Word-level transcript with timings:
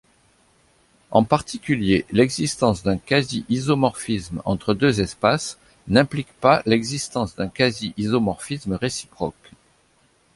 En 1.11 1.23
particulier, 1.23 2.07
l'existence 2.11 2.81
d'un 2.81 2.97
quasi-isomorphisme 2.97 4.41
entre 4.45 4.73
deux 4.73 4.99
espaces 4.99 5.59
n'implique 5.87 6.33
pas 6.39 6.63
l'existence 6.65 7.35
d'un 7.35 7.49
quasi-isomorphisme 7.49 8.73
réciproque. 8.73 9.51